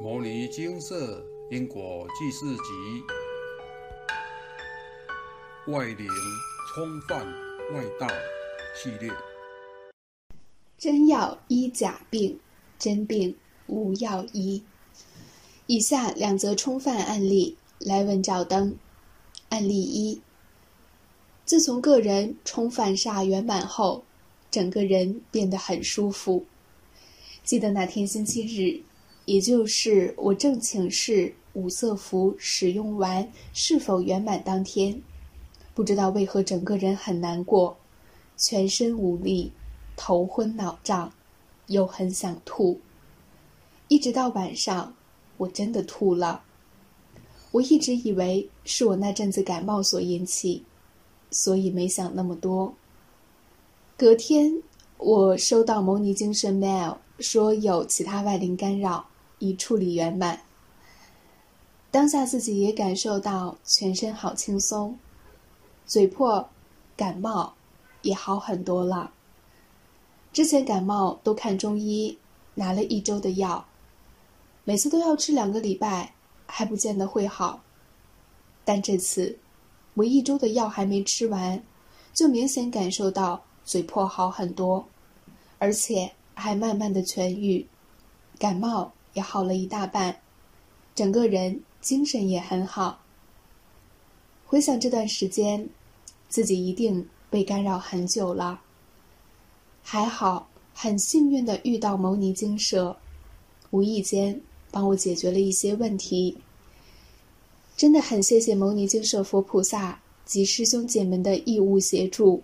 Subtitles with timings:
[0.04, 3.02] 《摩尼金色因果记事集》
[5.72, 6.08] 外灵
[6.74, 7.24] 冲犯
[7.72, 8.08] 外道
[8.74, 9.12] 系列。
[10.78, 12.40] 真药医假病，
[12.78, 13.36] 真病
[13.66, 14.64] 无药医。
[15.66, 18.76] 以下两则冲犯案例来问照灯。
[19.50, 20.20] 案例一：
[21.44, 24.04] 自从个人冲犯煞圆满后，
[24.50, 26.46] 整个人变得很舒服。
[27.44, 28.82] 记得那天星期日。
[29.24, 35.00] 也就是我正请示五色符使用完是否圆满当天，
[35.74, 37.76] 不知道为何整个人很难过，
[38.36, 39.52] 全身无力，
[39.96, 41.12] 头昏脑胀，
[41.66, 42.80] 又很想吐。
[43.88, 44.94] 一直到晚上，
[45.36, 46.42] 我真的吐了。
[47.50, 50.64] 我一直以为是我那阵子感冒所引起，
[51.30, 52.74] 所以没想那么多。
[53.96, 54.62] 隔天，
[54.96, 59.06] 我收到牟尼精神 mail 说有其他外灵干扰。
[59.42, 60.40] 已处理圆满。
[61.90, 64.96] 当下自己也感受到全身好轻松，
[65.84, 66.48] 嘴破，
[66.96, 67.52] 感冒
[68.02, 69.12] 也好很多了。
[70.32, 72.16] 之前感冒都看中医，
[72.54, 73.66] 拿了一周的药，
[74.62, 76.14] 每次都要吃两个礼拜，
[76.46, 77.60] 还不见得会好。
[78.64, 79.36] 但这次，
[79.94, 81.60] 我一周的药还没吃完，
[82.14, 84.86] 就明显感受到嘴破好很多，
[85.58, 87.66] 而且还慢慢的痊愈，
[88.38, 88.92] 感冒。
[89.14, 90.20] 也好了一大半，
[90.94, 93.00] 整个人精神也很好。
[94.46, 95.68] 回想这段时间，
[96.28, 98.60] 自己一定被干扰很久了。
[99.82, 102.96] 还好，很幸运的遇到牟尼精舍，
[103.70, 104.40] 无意间
[104.70, 106.38] 帮我解决了一些问题。
[107.76, 112.42] 真的很谢谢牟尼精舍佛菩萨及师兄姐们的义务协助，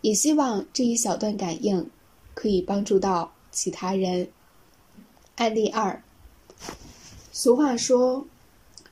[0.00, 1.88] 也希望这一小段感应
[2.34, 4.28] 可以帮助到其他人。
[5.38, 6.02] 案例二。
[7.30, 8.26] 俗话说：“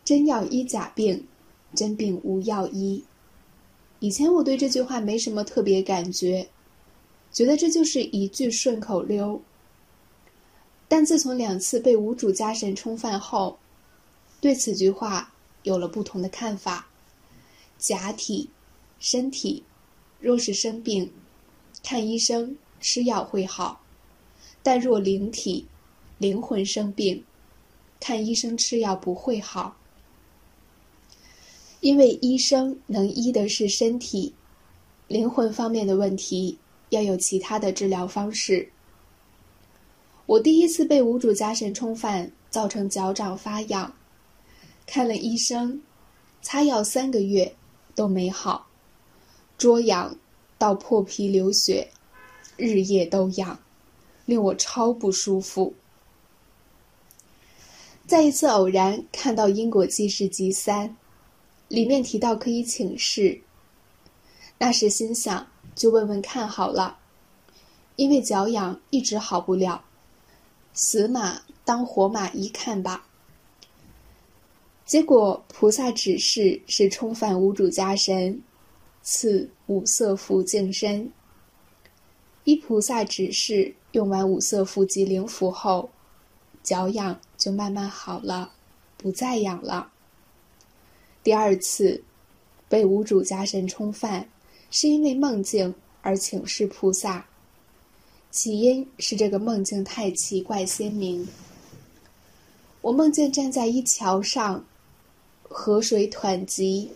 [0.05, 1.27] 真药医假病，
[1.75, 3.03] 真病无药医。”
[3.99, 6.49] 以前我对这句话没什么特别感觉，
[7.33, 9.43] 觉得这就是一句顺口溜。
[10.87, 13.59] 但自从两次被无主家神冲犯后，
[14.41, 15.35] 对此句话
[15.65, 16.87] 有了不同的看法。
[17.77, 18.51] 假体、
[19.01, 19.65] 身体，
[20.21, 21.13] 若是生病，
[21.83, 23.81] 看医生吃药会好；
[24.63, 25.67] 但若灵体，
[26.19, 27.23] 灵魂生病，
[28.01, 29.77] 看医生吃药不会好，
[31.81, 34.35] 因为医生能医的是身体，
[35.09, 38.71] 灵魂方面的问题要有其他的治疗方式。
[40.25, 43.95] 我第一次被无主家神冲犯，造成脚掌发痒，
[44.87, 45.81] 看了医生，
[46.41, 47.55] 擦药三个月
[47.95, 48.67] 都没好，
[49.59, 50.17] 灼痒
[50.57, 51.89] 到破皮流血，
[52.57, 53.61] 日夜都痒，
[54.25, 55.75] 令我超不舒服。
[58.07, 60.89] 再一次偶然看到《因果记事集三》，
[61.67, 63.41] 里面提到可以请示。
[64.59, 65.45] 那时心想，
[65.75, 66.99] 就问问看好了，
[67.97, 69.85] 因为脚痒一直好不了，
[70.73, 73.09] 死马当活马医看吧。
[74.85, 78.41] 结果菩萨指示是冲犯无主家神，
[79.03, 81.11] 赐五色符净身。
[82.45, 85.91] 依菩萨指示，用完五色符及灵符后。
[86.67, 88.51] 脚痒就慢慢好了，
[88.97, 89.93] 不再痒了。
[91.23, 92.03] 第二次
[92.69, 94.29] 被无主家神冲犯，
[94.69, 95.73] 是因为梦境
[96.03, 97.25] 而请示菩萨。
[98.33, 101.29] 起因是这个梦境太奇怪鲜明。
[102.81, 104.65] 我梦见站在一桥上，
[105.45, 106.91] 河水湍急，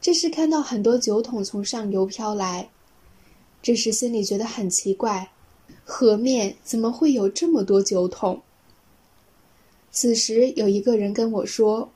[0.00, 2.70] 这时看到很多酒桶从上游飘来，
[3.60, 5.30] 这时心里觉得很奇怪，
[5.84, 8.40] 河面怎么会有这么多酒桶？
[9.96, 11.90] 此时有一个人跟我说：“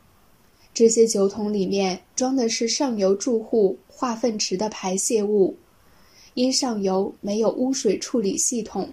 [0.72, 5.54] 这些酒桶里面装的是上游住户化粪池的排泄物，
[6.32, 8.88] 因上游没有污水处理系统，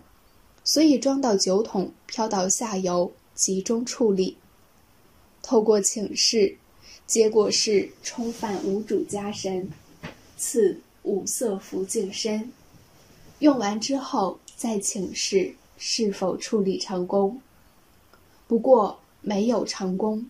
[0.65, 4.35] 所以装到酒桶飘到下游集中处理。
[5.41, 6.57] 透过请示，
[7.05, 9.69] 结果是冲犯无主家神，
[10.35, 12.51] 赐五色符净身。
[13.39, 17.39] 用完之后再请示是否处理成功。”
[18.49, 18.97] 不过
[19.27, 20.25] 没有成功，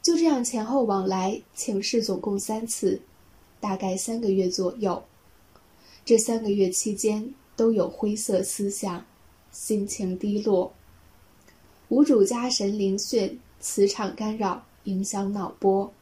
[0.00, 3.00] 就这样前后往来请示总共三次，
[3.58, 5.02] 大概三个月左右。
[6.04, 9.04] 这三个月期间都有灰色思想，
[9.50, 10.72] 心情低落。
[11.88, 15.92] 无主家神灵讯，磁场干扰影响脑波。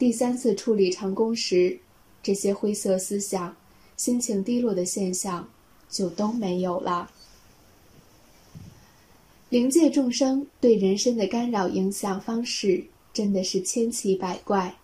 [0.00, 1.78] 第三次处理成功时，
[2.24, 3.54] 这些灰色思想、
[3.96, 5.48] 心情低落的现象
[5.88, 7.08] 就都没有了。
[9.50, 12.84] 灵界众生对人身的干扰影响方式
[13.14, 14.76] 真的是千奇百怪，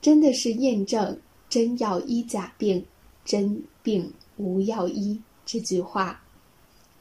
[0.00, 1.16] 真的是验证
[1.48, 2.84] “真药医假病，
[3.24, 6.20] 真病无药医”这句话。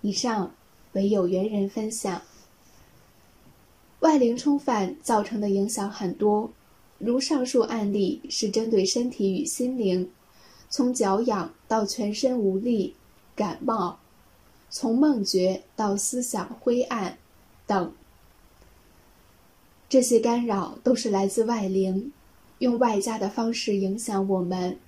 [0.02, 0.54] 以上
[0.94, 2.22] 为有缘人分享。
[4.02, 6.52] 外灵冲犯造成的影响很多，
[7.00, 10.08] 如上述案例是针对身体与心灵，
[10.70, 12.96] 从脚痒到全身无力、
[13.36, 14.00] 感冒，
[14.74, 17.18] 从梦觉到思想灰暗
[17.68, 17.94] 等，
[19.90, 22.14] 这些干扰都是来自外灵，
[22.60, 24.80] 用外加的方式影响我们。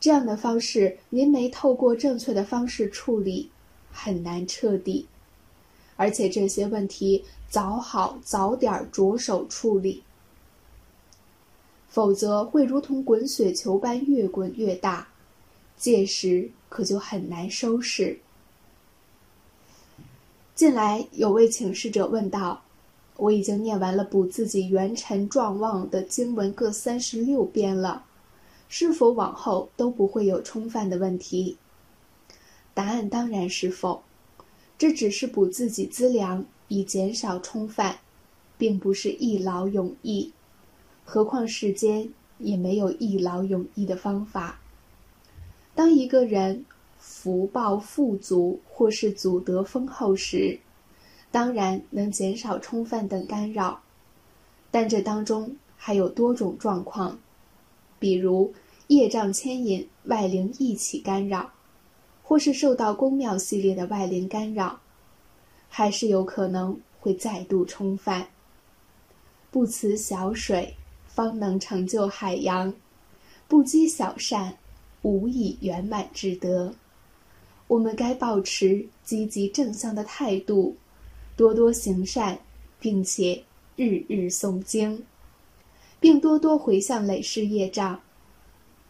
[0.00, 3.52] 这样的方式，您没透过正确的方式处理，
[3.92, 5.06] 很难彻底。
[5.94, 10.02] 而且这些问题早好早点着手处理，
[11.88, 15.06] 否则会如同滚雪球般越滚越大，
[15.76, 18.18] 届时可就很难收拾。
[20.58, 22.64] 近来有位请示者问道
[23.16, 28.04] ：“我已经念完了补自己元辰壮旺的经文各三十六遍了，
[28.68, 31.56] 是否往后都不会有冲犯的问题？”
[32.74, 34.02] 答案当然是否。
[34.76, 37.98] 这只是补自己资粮，以减少冲犯，
[38.56, 40.32] 并不是一劳永逸。
[41.04, 44.58] 何况世间也没有一劳永逸的方法。
[45.76, 46.64] 当一个人
[46.98, 50.58] 福报富足或是祖德丰厚时，
[51.30, 53.80] 当然能减少冲犯等干扰，
[54.70, 57.18] 但这当中还有多种状况，
[57.98, 58.52] 比如
[58.88, 61.50] 业障牵引、外灵一起干扰。
[62.22, 64.78] 或是受到宫庙系列的外灵干扰，
[65.66, 68.28] 还是有可能会再度冲犯。
[69.50, 70.74] 不辞小水，
[71.06, 72.70] 方能成就海洋；
[73.48, 74.58] 不积小善，
[75.00, 76.74] 无以圆满至德。
[77.68, 80.76] 我们该保持积极正向的态度，
[81.36, 82.40] 多多行善，
[82.80, 83.44] 并且
[83.76, 85.04] 日日诵经，
[86.00, 88.00] 并多多回向累世业障。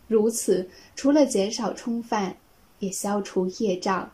[0.06, 0.66] 如此，
[0.96, 2.36] 除了减少冲犯。
[2.80, 4.12] 也消除业障，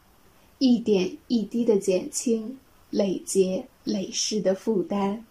[0.56, 2.58] 一点一滴的减轻
[2.88, 5.22] 累劫累世的负担。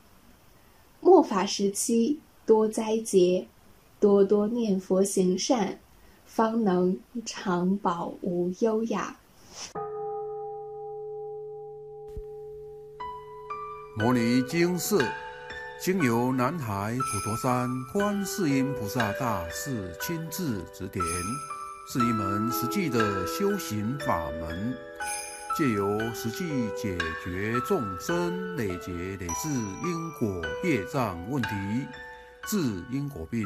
[1.02, 3.48] 末法时期多灾劫，
[4.00, 5.80] 多多念佛行善，
[6.28, 6.96] 方能
[7.26, 9.20] 长保无忧呀。
[13.96, 15.04] 摩尼经寺
[15.82, 21.04] 经由南海普陀山观世音菩萨大士亲自指点。
[21.86, 24.74] 是一门实际的修行法门，
[25.58, 31.50] 借由实际解决众生累劫累世因果业障问题，
[32.48, 32.58] 治
[32.90, 33.46] 因果病，